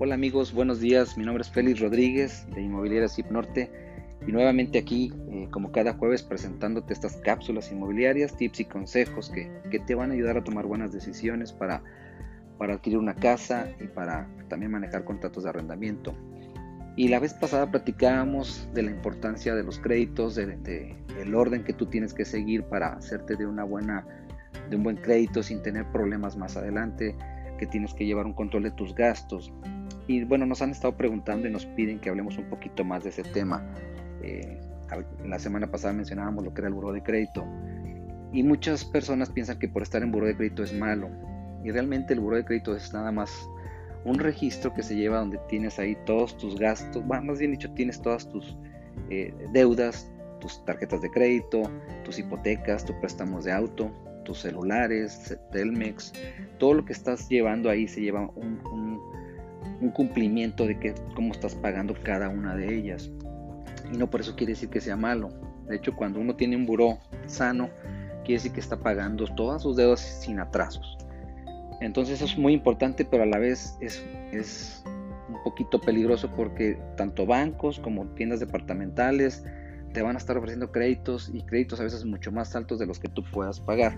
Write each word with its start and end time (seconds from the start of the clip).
Hola 0.00 0.14
amigos, 0.14 0.52
buenos 0.52 0.78
días. 0.78 1.18
Mi 1.18 1.24
nombre 1.24 1.42
es 1.42 1.50
Félix 1.50 1.80
Rodríguez 1.80 2.46
de 2.54 2.62
Inmobiliaria 2.62 3.08
Zip 3.08 3.32
Norte 3.32 3.68
y 4.24 4.30
nuevamente 4.30 4.78
aquí, 4.78 5.12
eh, 5.28 5.48
como 5.50 5.72
cada 5.72 5.94
jueves, 5.94 6.22
presentándote 6.22 6.92
estas 6.92 7.16
cápsulas 7.16 7.72
inmobiliarias, 7.72 8.36
tips 8.36 8.60
y 8.60 8.64
consejos 8.66 9.28
que, 9.28 9.50
te 9.80 9.94
van 9.96 10.12
a 10.12 10.14
ayudar 10.14 10.36
a 10.36 10.44
tomar 10.44 10.66
buenas 10.66 10.92
decisiones 10.92 11.52
para, 11.52 11.82
para 12.58 12.74
adquirir 12.74 12.96
una 13.00 13.16
casa 13.16 13.72
y 13.80 13.88
para 13.88 14.28
también 14.48 14.70
manejar 14.70 15.02
contratos 15.02 15.42
de 15.42 15.50
arrendamiento. 15.50 16.14
Y 16.94 17.08
la 17.08 17.18
vez 17.18 17.34
pasada 17.34 17.68
platicábamos 17.68 18.68
de 18.74 18.84
la 18.84 18.92
importancia 18.92 19.56
de 19.56 19.64
los 19.64 19.80
créditos, 19.80 20.36
de, 20.36 20.46
del 21.16 21.34
orden 21.34 21.64
que 21.64 21.72
tú 21.72 21.86
tienes 21.86 22.14
que 22.14 22.24
seguir 22.24 22.62
para 22.62 22.92
hacerte 22.92 23.34
de 23.34 23.46
una 23.46 23.64
buena, 23.64 24.06
de 24.70 24.76
un 24.76 24.84
buen 24.84 24.98
crédito 24.98 25.42
sin 25.42 25.60
tener 25.60 25.90
problemas 25.90 26.36
más 26.36 26.56
adelante, 26.56 27.16
que 27.58 27.66
tienes 27.66 27.92
que 27.94 28.06
llevar 28.06 28.26
un 28.26 28.34
control 28.34 28.62
de 28.62 28.70
tus 28.70 28.94
gastos. 28.94 29.52
Y 30.08 30.24
bueno, 30.24 30.46
nos 30.46 30.62
han 30.62 30.70
estado 30.70 30.96
preguntando 30.96 31.46
y 31.46 31.52
nos 31.52 31.66
piden 31.66 32.00
que 32.00 32.08
hablemos 32.08 32.38
un 32.38 32.46
poquito 32.46 32.82
más 32.82 33.04
de 33.04 33.10
ese 33.10 33.22
tema. 33.22 33.62
Eh, 34.22 34.58
la 35.24 35.38
semana 35.38 35.70
pasada 35.70 35.92
mencionábamos 35.92 36.44
lo 36.44 36.54
que 36.54 36.62
era 36.62 36.68
el 36.68 36.74
buro 36.74 36.92
de 36.92 37.02
crédito. 37.02 37.44
Y 38.32 38.42
muchas 38.42 38.86
personas 38.86 39.28
piensan 39.28 39.58
que 39.58 39.68
por 39.68 39.82
estar 39.82 40.02
en 40.02 40.10
buro 40.10 40.26
de 40.26 40.34
crédito 40.34 40.64
es 40.64 40.72
malo. 40.72 41.10
Y 41.62 41.70
realmente 41.70 42.14
el 42.14 42.20
buro 42.20 42.36
de 42.36 42.44
crédito 42.44 42.74
es 42.74 42.92
nada 42.94 43.12
más 43.12 43.30
un 44.04 44.18
registro 44.18 44.72
que 44.72 44.82
se 44.82 44.96
lleva 44.96 45.18
donde 45.18 45.38
tienes 45.48 45.78
ahí 45.78 45.94
todos 46.06 46.38
tus 46.38 46.58
gastos, 46.58 47.04
más 47.04 47.38
bien 47.38 47.50
dicho, 47.50 47.70
tienes 47.72 48.00
todas 48.00 48.26
tus 48.30 48.56
eh, 49.10 49.34
deudas, 49.52 50.10
tus 50.40 50.64
tarjetas 50.64 51.02
de 51.02 51.10
crédito, 51.10 51.62
tus 52.04 52.18
hipotecas, 52.18 52.84
tus 52.84 52.96
préstamos 52.96 53.44
de 53.44 53.52
auto, 53.52 53.90
tus 54.24 54.38
celulares, 54.38 55.36
Telmex, 55.52 56.12
todo 56.58 56.74
lo 56.74 56.84
que 56.84 56.92
estás 56.92 57.28
llevando 57.28 57.68
ahí 57.68 57.88
se 57.88 58.00
lleva 58.00 58.30
un 58.36 58.60
un 58.72 59.17
cumplimiento 59.90 60.66
de 60.66 60.78
que, 60.78 60.94
cómo 61.14 61.32
estás 61.32 61.54
pagando 61.54 61.94
cada 62.02 62.28
una 62.28 62.56
de 62.56 62.76
ellas. 62.76 63.10
Y 63.92 63.96
no 63.96 64.10
por 64.10 64.20
eso 64.20 64.36
quiere 64.36 64.52
decir 64.52 64.68
que 64.68 64.80
sea 64.80 64.96
malo. 64.96 65.30
De 65.68 65.76
hecho, 65.76 65.94
cuando 65.94 66.20
uno 66.20 66.34
tiene 66.34 66.56
un 66.56 66.66
buró 66.66 66.98
sano, 67.26 67.70
quiere 68.24 68.34
decir 68.34 68.52
que 68.52 68.60
está 68.60 68.78
pagando 68.78 69.26
todas 69.34 69.62
sus 69.62 69.76
deudas 69.76 70.00
sin 70.00 70.40
atrasos. 70.40 70.98
Entonces 71.80 72.16
eso 72.16 72.24
es 72.24 72.36
muy 72.36 72.52
importante, 72.52 73.04
pero 73.04 73.22
a 73.22 73.26
la 73.26 73.38
vez 73.38 73.76
es, 73.80 74.04
es 74.32 74.82
un 75.28 75.42
poquito 75.44 75.80
peligroso 75.80 76.30
porque 76.34 76.78
tanto 76.96 77.24
bancos 77.24 77.78
como 77.78 78.06
tiendas 78.14 78.40
departamentales 78.40 79.44
te 79.92 80.02
van 80.02 80.16
a 80.16 80.18
estar 80.18 80.36
ofreciendo 80.36 80.70
créditos 80.72 81.30
y 81.32 81.42
créditos 81.42 81.80
a 81.80 81.84
veces 81.84 82.04
mucho 82.04 82.32
más 82.32 82.54
altos 82.56 82.78
de 82.78 82.86
los 82.86 82.98
que 82.98 83.08
tú 83.08 83.22
puedas 83.32 83.60
pagar. 83.60 83.96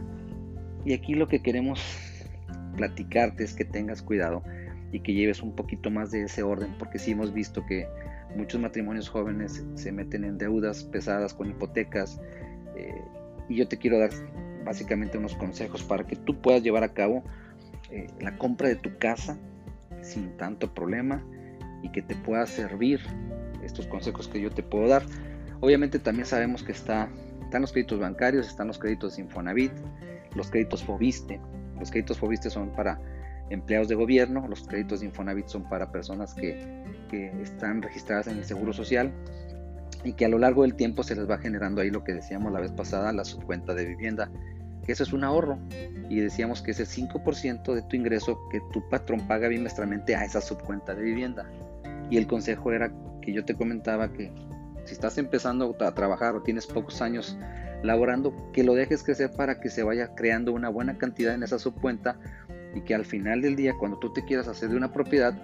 Y 0.84 0.92
aquí 0.92 1.14
lo 1.14 1.26
que 1.26 1.42
queremos 1.42 1.80
platicarte 2.76 3.44
es 3.44 3.54
que 3.54 3.64
tengas 3.64 4.02
cuidado 4.02 4.42
y 4.92 5.00
que 5.00 5.14
lleves 5.14 5.42
un 5.42 5.54
poquito 5.54 5.90
más 5.90 6.10
de 6.10 6.22
ese 6.22 6.42
orden, 6.42 6.74
porque 6.78 6.98
sí 6.98 7.12
hemos 7.12 7.32
visto 7.32 7.64
que 7.66 7.88
muchos 8.36 8.60
matrimonios 8.60 9.08
jóvenes 9.08 9.64
se 9.74 9.92
meten 9.92 10.24
en 10.24 10.38
deudas 10.38 10.84
pesadas 10.84 11.34
con 11.34 11.50
hipotecas 11.50 12.20
eh, 12.76 13.02
y 13.48 13.56
yo 13.56 13.68
te 13.68 13.76
quiero 13.76 13.98
dar 13.98 14.10
básicamente 14.64 15.18
unos 15.18 15.34
consejos 15.34 15.82
para 15.82 16.04
que 16.04 16.16
tú 16.16 16.40
puedas 16.40 16.62
llevar 16.62 16.84
a 16.84 16.92
cabo 16.92 17.24
eh, 17.90 18.06
la 18.20 18.36
compra 18.36 18.68
de 18.68 18.76
tu 18.76 18.96
casa 18.98 19.38
sin 20.02 20.36
tanto 20.36 20.72
problema 20.72 21.24
y 21.82 21.90
que 21.90 22.02
te 22.02 22.14
pueda 22.14 22.46
servir 22.46 23.00
estos 23.64 23.86
consejos 23.86 24.28
que 24.28 24.40
yo 24.40 24.50
te 24.50 24.62
puedo 24.62 24.88
dar. 24.88 25.02
Obviamente 25.60 25.98
también 25.98 26.26
sabemos 26.26 26.62
que 26.62 26.72
está, 26.72 27.08
están 27.42 27.62
los 27.62 27.72
créditos 27.72 27.98
bancarios, 28.00 28.46
están 28.46 28.68
los 28.68 28.78
créditos 28.78 29.18
Infonavit, 29.18 29.72
los 30.34 30.50
créditos 30.50 30.84
Fobiste. 30.84 31.40
Los 31.78 31.90
créditos 31.90 32.18
Fobiste 32.18 32.50
son 32.50 32.70
para 32.70 33.00
empleados 33.50 33.88
de 33.88 33.96
gobierno, 33.96 34.46
los 34.48 34.62
créditos 34.66 35.00
de 35.00 35.06
Infonavit 35.06 35.48
son 35.48 35.68
para 35.68 35.92
personas 35.92 36.34
que, 36.34 36.80
están 37.42 37.82
registradas 37.82 38.28
en 38.28 38.38
el 38.38 38.44
Seguro 38.44 38.72
Social 38.72 39.12
y 40.04 40.12
que 40.12 40.24
a 40.24 40.28
lo 40.28 40.38
largo 40.38 40.62
del 40.62 40.76
tiempo 40.76 41.02
se 41.02 41.16
les 41.16 41.28
va 41.28 41.38
generando 41.38 41.80
ahí 41.80 41.90
lo 41.90 42.04
que 42.04 42.14
decíamos 42.14 42.52
la 42.52 42.60
vez 42.60 42.70
pasada, 42.70 43.12
la 43.12 43.24
subcuenta 43.24 43.74
de 43.74 43.84
vivienda, 43.84 44.30
que 44.86 44.92
eso 44.92 45.02
es 45.02 45.12
un 45.12 45.24
ahorro 45.24 45.58
y 46.08 46.20
decíamos 46.20 46.62
que 46.62 46.70
ese 46.70 46.84
5% 46.84 47.74
de 47.74 47.82
tu 47.82 47.96
ingreso 47.96 48.38
que 48.52 48.60
tu 48.72 48.88
patrón 48.88 49.26
paga 49.26 49.48
bimestralmente 49.48 50.14
a 50.14 50.24
esa 50.24 50.40
subcuenta 50.40 50.94
de 50.94 51.02
vivienda. 51.02 51.50
Y 52.10 52.16
el 52.16 52.28
consejo 52.28 52.70
era 52.70 52.92
que 53.20 53.32
yo 53.32 53.44
te 53.44 53.54
comentaba 53.54 54.12
que 54.12 54.32
si 54.84 54.92
estás 54.92 55.18
empezando 55.18 55.76
a 55.80 55.94
trabajar 55.94 56.36
o 56.36 56.42
tienes 56.42 56.68
pocos 56.68 57.02
años 57.02 57.36
laborando, 57.82 58.52
que 58.52 58.62
lo 58.62 58.74
dejes 58.74 59.02
crecer 59.02 59.32
para 59.32 59.60
que 59.60 59.70
se 59.70 59.82
vaya 59.82 60.14
creando 60.14 60.52
una 60.52 60.68
buena 60.68 60.98
cantidad 60.98 61.34
en 61.34 61.42
esa 61.42 61.58
subcuenta 61.58 62.18
y 62.74 62.82
que 62.82 62.94
al 62.94 63.04
final 63.04 63.42
del 63.42 63.56
día 63.56 63.74
cuando 63.78 63.98
tú 63.98 64.12
te 64.12 64.24
quieras 64.24 64.48
hacer 64.48 64.70
de 64.70 64.76
una 64.76 64.92
propiedad, 64.92 65.34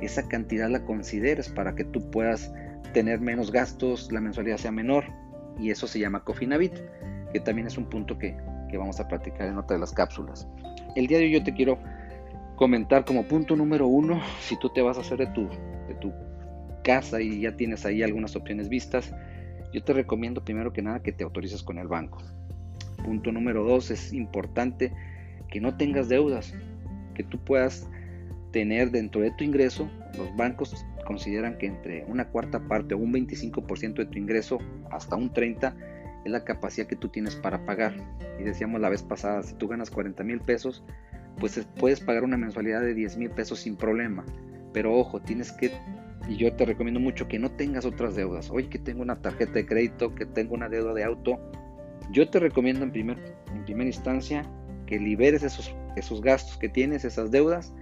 esa 0.00 0.26
cantidad 0.28 0.68
la 0.68 0.84
consideres 0.84 1.48
para 1.48 1.74
que 1.74 1.84
tú 1.84 2.10
puedas 2.10 2.52
tener 2.92 3.20
menos 3.20 3.52
gastos, 3.52 4.10
la 4.12 4.20
mensualidad 4.20 4.56
sea 4.56 4.72
menor 4.72 5.04
y 5.58 5.70
eso 5.70 5.86
se 5.86 5.98
llama 5.98 6.24
Cofinavit, 6.24 6.74
que 7.32 7.40
también 7.40 7.66
es 7.66 7.78
un 7.78 7.86
punto 7.86 8.18
que, 8.18 8.36
vamos 8.76 8.98
a 9.00 9.06
platicar 9.06 9.48
en 9.48 9.58
otra 9.58 9.76
de 9.76 9.80
las 9.80 9.92
cápsulas. 9.92 10.48
El 10.96 11.06
día 11.06 11.18
de 11.18 11.24
hoy 11.24 11.32
yo 11.32 11.42
te 11.44 11.52
quiero 11.52 11.78
comentar 12.56 13.04
como 13.04 13.24
punto 13.24 13.54
número 13.54 13.86
uno, 13.86 14.22
si 14.40 14.58
tú 14.58 14.70
te 14.70 14.80
vas 14.80 14.96
a 14.96 15.02
hacer 15.02 15.18
de 15.18 15.26
tu, 15.26 15.46
de 15.88 15.94
tu 16.00 16.10
casa 16.82 17.20
y 17.20 17.42
ya 17.42 17.54
tienes 17.54 17.84
ahí 17.84 18.02
algunas 18.02 18.34
opciones 18.34 18.70
vistas, 18.70 19.12
yo 19.74 19.84
te 19.84 19.92
recomiendo 19.92 20.42
primero 20.42 20.72
que 20.72 20.80
nada 20.80 21.00
que 21.00 21.12
te 21.12 21.22
autorices 21.22 21.62
con 21.62 21.78
el 21.78 21.86
banco. 21.86 22.22
Punto 23.04 23.30
número 23.30 23.62
dos, 23.62 23.90
es 23.90 24.14
importante 24.14 24.90
que 25.50 25.60
no 25.60 25.76
tengas 25.76 26.08
deudas 26.08 26.54
que 27.14 27.22
tú 27.22 27.38
puedas 27.38 27.88
tener 28.52 28.90
dentro 28.90 29.20
de 29.20 29.30
tu 29.32 29.44
ingreso, 29.44 29.90
los 30.16 30.34
bancos 30.36 30.84
consideran 31.06 31.58
que 31.58 31.66
entre 31.66 32.04
una 32.04 32.28
cuarta 32.28 32.60
parte 32.60 32.94
o 32.94 32.98
un 32.98 33.12
25% 33.12 33.94
de 33.94 34.06
tu 34.06 34.18
ingreso 34.18 34.58
hasta 34.90 35.16
un 35.16 35.32
30% 35.32 35.74
es 36.24 36.30
la 36.30 36.44
capacidad 36.44 36.86
que 36.86 36.96
tú 36.96 37.08
tienes 37.08 37.34
para 37.34 37.64
pagar. 37.64 37.94
Y 38.38 38.44
decíamos 38.44 38.80
la 38.80 38.88
vez 38.88 39.02
pasada, 39.02 39.42
si 39.42 39.54
tú 39.54 39.68
ganas 39.68 39.90
40 39.90 40.22
mil 40.24 40.40
pesos, 40.40 40.84
pues 41.38 41.66
puedes 41.78 42.00
pagar 42.00 42.24
una 42.24 42.36
mensualidad 42.36 42.80
de 42.80 42.94
10 42.94 43.16
mil 43.16 43.30
pesos 43.30 43.60
sin 43.60 43.76
problema. 43.76 44.24
Pero 44.72 44.96
ojo, 44.96 45.20
tienes 45.20 45.52
que, 45.52 45.72
y 46.28 46.36
yo 46.36 46.52
te 46.54 46.64
recomiendo 46.64 47.00
mucho 47.00 47.28
que 47.28 47.38
no 47.38 47.50
tengas 47.50 47.84
otras 47.84 48.14
deudas. 48.14 48.50
Oye, 48.50 48.68
que 48.68 48.78
tengo 48.78 49.02
una 49.02 49.20
tarjeta 49.20 49.54
de 49.54 49.66
crédito, 49.66 50.14
que 50.14 50.26
tengo 50.26 50.54
una 50.54 50.68
deuda 50.68 50.94
de 50.94 51.04
auto. 51.04 51.40
Yo 52.10 52.28
te 52.28 52.38
recomiendo 52.38 52.84
en, 52.84 52.92
primer, 52.92 53.18
en 53.52 53.64
primera 53.64 53.88
instancia 53.88 54.44
liberes 54.98 55.42
esos, 55.42 55.74
esos 55.96 56.20
gastos 56.20 56.56
que 56.58 56.68
tienes, 56.68 57.04
esas 57.04 57.30
deudas, 57.30 57.72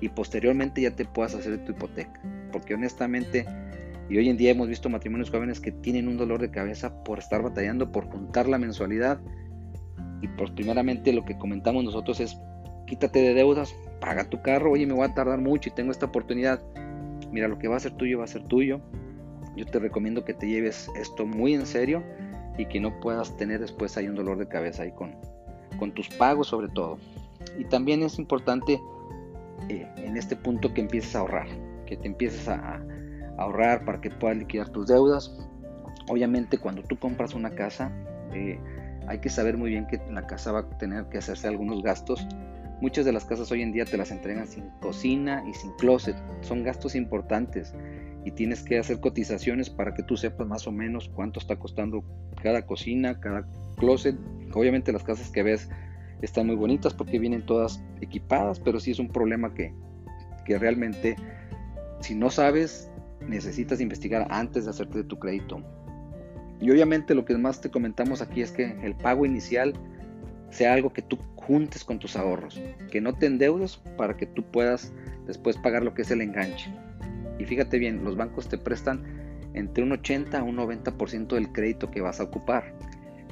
y 0.00 0.08
posteriormente 0.08 0.80
ya 0.80 0.90
te 0.92 1.04
puedas 1.04 1.34
hacer 1.34 1.64
tu 1.64 1.72
hipoteca. 1.72 2.20
Porque 2.52 2.74
honestamente, 2.74 3.46
y 4.08 4.16
hoy 4.16 4.28
en 4.28 4.36
día 4.36 4.52
hemos 4.52 4.68
visto 4.68 4.88
matrimonios 4.88 5.30
jóvenes 5.30 5.60
que 5.60 5.72
tienen 5.72 6.08
un 6.08 6.16
dolor 6.16 6.40
de 6.40 6.50
cabeza 6.50 7.02
por 7.04 7.18
estar 7.18 7.42
batallando, 7.42 7.92
por 7.92 8.06
juntar 8.06 8.48
la 8.48 8.58
mensualidad. 8.58 9.20
Y 10.22 10.28
pues 10.28 10.50
primeramente 10.50 11.12
lo 11.12 11.24
que 11.24 11.36
comentamos 11.36 11.84
nosotros 11.84 12.20
es, 12.20 12.38
quítate 12.86 13.20
de 13.20 13.34
deudas, 13.34 13.74
paga 14.00 14.24
tu 14.24 14.40
carro, 14.42 14.72
oye, 14.72 14.86
me 14.86 14.94
voy 14.94 15.06
a 15.06 15.14
tardar 15.14 15.40
mucho 15.40 15.68
y 15.68 15.72
tengo 15.72 15.90
esta 15.90 16.06
oportunidad. 16.06 16.60
Mira, 17.30 17.48
lo 17.48 17.58
que 17.58 17.68
va 17.68 17.76
a 17.76 17.80
ser 17.80 17.92
tuyo 17.92 18.18
va 18.18 18.24
a 18.24 18.28
ser 18.28 18.44
tuyo. 18.44 18.80
Yo 19.56 19.66
te 19.66 19.78
recomiendo 19.78 20.24
que 20.24 20.34
te 20.34 20.48
lleves 20.48 20.88
esto 20.96 21.26
muy 21.26 21.52
en 21.52 21.66
serio 21.66 22.02
y 22.56 22.66
que 22.66 22.80
no 22.80 22.98
puedas 23.00 23.36
tener 23.36 23.60
después 23.60 23.96
ahí 23.96 24.08
un 24.08 24.14
dolor 24.14 24.38
de 24.38 24.48
cabeza 24.48 24.84
ahí 24.84 24.92
con, 24.92 25.16
con 25.78 25.92
tus 25.92 26.08
pagos 26.08 26.48
sobre 26.48 26.68
todo. 26.68 26.98
Y 27.58 27.64
también 27.64 28.02
es 28.02 28.18
importante 28.18 28.80
eh, 29.68 29.86
en 29.96 30.16
este 30.16 30.36
punto 30.36 30.72
que 30.72 30.80
empieces 30.80 31.14
a 31.14 31.20
ahorrar, 31.20 31.48
que 31.86 31.96
te 31.96 32.06
empieces 32.06 32.48
a, 32.48 32.80
ahorrar 33.38 33.84
para 33.84 34.00
que 34.00 34.10
puedas 34.10 34.36
liquidar 34.36 34.68
tus 34.70 34.88
deudas. 34.88 35.38
Obviamente 36.08 36.58
cuando 36.58 36.82
tú 36.82 36.98
compras 36.98 37.34
una 37.34 37.50
casa, 37.50 37.92
eh, 38.32 38.58
hay 39.06 39.20
que 39.20 39.30
saber 39.30 39.56
muy 39.56 39.70
bien 39.70 39.86
que 39.86 40.00
la 40.10 40.26
casa 40.26 40.52
va 40.52 40.60
a 40.60 40.68
tener 40.78 41.06
que 41.06 41.18
hacerse 41.18 41.46
algunos 41.46 41.82
gastos. 41.82 42.26
Muchas 42.80 43.04
de 43.04 43.12
las 43.12 43.24
casas 43.24 43.50
hoy 43.50 43.62
en 43.62 43.72
día 43.72 43.84
te 43.84 43.96
las 43.96 44.10
entregan 44.10 44.46
sin 44.46 44.68
cocina 44.80 45.42
y 45.48 45.54
sin 45.54 45.72
closet. 45.72 46.16
Son 46.42 46.62
gastos 46.62 46.94
importantes 46.94 47.74
y 48.24 48.32
tienes 48.32 48.62
que 48.62 48.78
hacer 48.78 49.00
cotizaciones 49.00 49.70
para 49.70 49.94
que 49.94 50.02
tú 50.02 50.16
sepas 50.16 50.46
más 50.46 50.66
o 50.66 50.72
menos 50.72 51.08
cuánto 51.14 51.40
está 51.40 51.56
costando 51.56 52.04
cada 52.42 52.66
cocina, 52.66 53.20
cada 53.20 53.46
closet. 53.76 54.16
Obviamente 54.52 54.92
las 54.92 55.04
casas 55.04 55.30
que 55.30 55.42
ves 55.42 55.68
están 56.22 56.46
muy 56.46 56.56
bonitas 56.56 56.94
porque 56.94 57.18
vienen 57.18 57.46
todas 57.46 57.82
equipadas, 58.00 58.60
pero 58.60 58.80
sí 58.80 58.90
es 58.90 58.98
un 58.98 59.08
problema 59.08 59.54
que, 59.54 59.72
que 60.44 60.58
realmente 60.58 61.16
si 62.00 62.14
no 62.14 62.30
sabes 62.30 62.90
necesitas 63.26 63.80
investigar 63.80 64.26
antes 64.30 64.64
de 64.64 64.70
hacerte 64.70 65.04
tu 65.04 65.18
crédito. 65.18 65.62
Y 66.60 66.70
obviamente 66.70 67.14
lo 67.14 67.24
que 67.24 67.36
más 67.36 67.60
te 67.60 67.70
comentamos 67.70 68.20
aquí 68.20 68.42
es 68.42 68.50
que 68.50 68.76
el 68.82 68.94
pago 68.96 69.24
inicial 69.24 69.74
sea 70.50 70.72
algo 70.72 70.92
que 70.92 71.02
tú 71.02 71.18
juntes 71.36 71.84
con 71.84 71.98
tus 71.98 72.16
ahorros, 72.16 72.60
que 72.90 73.00
no 73.00 73.14
te 73.14 73.26
endeudes 73.26 73.76
para 73.96 74.16
que 74.16 74.26
tú 74.26 74.42
puedas 74.42 74.92
después 75.26 75.56
pagar 75.56 75.84
lo 75.84 75.94
que 75.94 76.02
es 76.02 76.10
el 76.10 76.20
enganche. 76.20 76.72
Y 77.38 77.44
fíjate 77.44 77.78
bien, 77.78 78.04
los 78.04 78.16
bancos 78.16 78.48
te 78.48 78.58
prestan 78.58 79.04
entre 79.54 79.84
un 79.84 79.92
80 79.92 80.38
a 80.38 80.42
un 80.42 80.56
90% 80.56 81.28
del 81.28 81.52
crédito 81.52 81.90
que 81.90 82.00
vas 82.00 82.20
a 82.20 82.24
ocupar. 82.24 82.74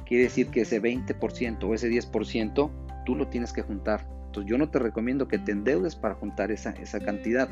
Quiere 0.05 0.23
decir 0.23 0.47
que 0.47 0.61
ese 0.61 0.81
20% 0.81 1.63
o 1.63 1.73
ese 1.73 1.89
10% 1.89 2.71
tú 3.05 3.15
lo 3.15 3.27
tienes 3.27 3.53
que 3.53 3.61
juntar. 3.61 4.07
Entonces 4.27 4.49
yo 4.49 4.57
no 4.57 4.69
te 4.69 4.79
recomiendo 4.79 5.27
que 5.27 5.37
te 5.37 5.51
endeudes 5.51 5.95
para 5.95 6.15
juntar 6.15 6.51
esa, 6.51 6.71
esa 6.71 6.99
cantidad. 6.99 7.49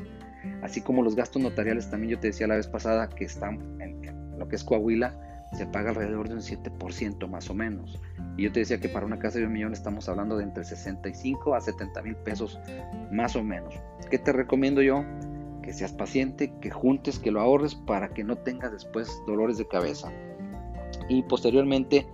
así 0.61 0.81
como 0.81 1.01
los 1.01 1.15
gastos 1.15 1.41
notariales, 1.41 1.89
también 1.89 2.11
yo 2.11 2.19
te 2.19 2.27
decía 2.27 2.47
la 2.47 2.55
vez 2.55 2.67
pasada 2.67 3.09
que 3.09 3.25
están 3.25 3.81
en 3.81 4.01
lo 4.37 4.47
que 4.47 4.55
es 4.55 4.63
Coahuila, 4.63 5.13
se 5.53 5.65
paga 5.65 5.91
alrededor 5.91 6.27
de 6.27 6.35
un 6.35 6.41
7% 6.41 7.27
más 7.27 7.49
o 7.49 7.53
menos. 7.53 7.99
Y 8.37 8.43
yo 8.43 8.51
te 8.51 8.59
decía 8.59 8.79
que 8.79 8.89
para 8.89 9.05
una 9.05 9.19
casa 9.19 9.39
de 9.39 9.45
un 9.45 9.53
millón 9.53 9.73
estamos 9.73 10.09
hablando 10.09 10.37
de 10.37 10.43
entre 10.43 10.63
65 10.63 11.55
a 11.55 11.61
70 11.61 12.01
mil 12.01 12.15
pesos 12.17 12.59
más 13.11 13.35
o 13.35 13.43
menos. 13.43 13.73
¿Qué 14.09 14.17
te 14.17 14.33
recomiendo 14.33 14.81
yo? 14.81 15.05
Que 15.65 15.73
seas 15.73 15.93
paciente, 15.93 16.53
que 16.61 16.69
juntes, 16.69 17.17
que 17.19 17.31
lo 17.31 17.41
ahorres 17.41 17.75
para 17.75 18.09
que 18.09 18.23
no 18.23 18.37
tengas 18.37 18.71
después 18.71 19.11
dolores 19.25 19.57
de 19.57 19.67
cabeza. 19.67 20.11
Y 21.09 21.23
posteriormente, 21.23 22.05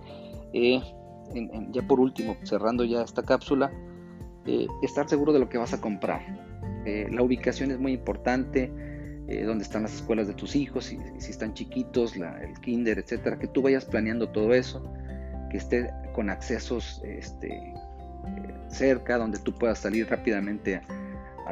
eh, 0.54 0.80
ya 1.70 1.82
por 1.82 2.00
último, 2.00 2.36
cerrando 2.44 2.84
ya 2.84 3.02
esta 3.02 3.22
cápsula, 3.22 3.70
eh, 4.46 4.66
estar 4.82 5.08
seguro 5.08 5.32
de 5.32 5.38
lo 5.38 5.48
que 5.48 5.58
vas 5.58 5.74
a 5.74 5.80
comprar. 5.80 6.22
Eh, 6.86 7.08
la 7.10 7.22
ubicación 7.22 7.70
es 7.70 7.78
muy 7.78 7.92
importante, 7.92 8.72
dónde 9.46 9.64
están 9.64 9.82
las 9.82 9.94
escuelas 9.94 10.26
de 10.26 10.34
tus 10.34 10.54
hijos, 10.56 10.86
si, 10.86 10.98
si 11.16 11.30
están 11.30 11.54
chiquitos, 11.54 12.16
el 12.16 12.60
kinder, 12.60 12.98
etcétera, 12.98 13.38
que 13.38 13.46
tú 13.46 13.62
vayas 13.62 13.86
planeando 13.86 14.28
todo 14.28 14.52
eso, 14.52 14.82
que 15.50 15.56
esté 15.56 15.90
con 16.12 16.28
accesos 16.28 17.00
este, 17.02 17.72
cerca, 18.68 19.18
donde 19.18 19.38
tú 19.38 19.52
puedas 19.52 19.78
salir 19.78 20.08
rápidamente 20.08 20.76
a, 20.76 20.82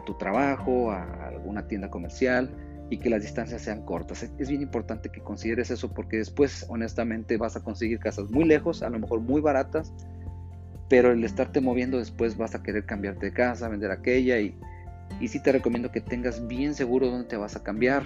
tu 0.04 0.14
trabajo, 0.14 0.90
a, 0.90 1.28
alguna 1.28 1.66
tienda 1.66 1.90
comercial 1.90 2.50
y 2.90 2.98
que 2.98 3.10
las 3.10 3.22
distancias 3.22 3.62
sean 3.62 3.82
cortas. 3.84 4.22
Es, 4.22 4.48
bien 4.48 4.62
importante 4.62 5.10
que 5.10 5.20
consideres 5.20 5.70
eso 5.70 5.92
porque 5.92 6.16
después, 6.16 6.66
honestamente, 6.68 7.36
vas 7.36 7.56
a 7.56 7.62
conseguir 7.62 8.00
casas 8.00 8.30
muy 8.30 8.44
lejos, 8.44 8.82
a 8.82 8.90
lo 8.90 8.98
mejor 8.98 9.20
muy 9.20 9.40
baratas, 9.40 9.92
pero 10.88 11.12
el 11.12 11.22
estarte 11.22 11.60
moviendo 11.60 11.98
después 11.98 12.36
vas 12.36 12.54
a 12.54 12.62
querer 12.62 12.84
cambiarte 12.84 13.26
de 13.26 13.32
casa, 13.32 13.68
vender 13.68 13.92
aquella 13.92 14.40
y, 14.40 14.58
y 15.20 15.28
sí 15.28 15.40
te 15.40 15.52
recomiendo 15.52 15.92
que 15.92 16.00
tengas 16.00 16.46
bien 16.48 16.74
seguro 16.74 17.08
dónde 17.08 17.28
te 17.28 17.36
vas 17.36 17.54
a 17.54 17.62
cambiar, 17.62 18.02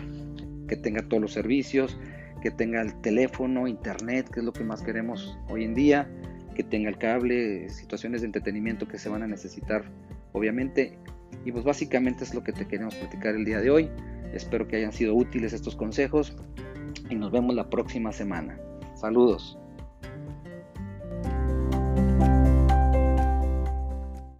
que 0.68 0.76
tenga 0.76 1.02
todos 1.02 1.22
los 1.22 1.32
servicios, 1.32 1.98
que 2.42 2.50
tenga 2.50 2.82
el 2.82 2.94
teléfono, 3.00 3.66
internet, 3.66 4.28
que 4.28 4.40
es 4.40 4.44
lo 4.44 4.52
que 4.52 4.64
más 4.64 4.82
queremos 4.82 5.38
hoy 5.48 5.64
en 5.64 5.74
día, 5.74 6.10
que 6.54 6.62
tenga 6.62 6.90
el 6.90 6.98
cable, 6.98 7.70
situaciones 7.70 8.20
de 8.20 8.26
entretenimiento 8.26 8.86
que 8.86 8.98
se 8.98 9.08
van 9.08 9.22
a 9.22 9.26
necesitar, 9.26 9.84
obviamente. 10.32 10.98
Y 11.44 11.52
pues 11.52 11.64
básicamente 11.64 12.24
es 12.24 12.34
lo 12.34 12.42
que 12.42 12.52
te 12.52 12.66
queremos 12.66 12.94
platicar 12.94 13.34
el 13.34 13.44
día 13.44 13.60
de 13.60 13.70
hoy. 13.70 13.90
Espero 14.32 14.66
que 14.66 14.76
hayan 14.76 14.92
sido 14.92 15.14
útiles 15.14 15.52
estos 15.52 15.76
consejos 15.76 16.34
y 17.10 17.14
nos 17.14 17.30
vemos 17.30 17.54
la 17.54 17.68
próxima 17.68 18.12
semana. 18.12 18.58
Saludos. 18.94 19.58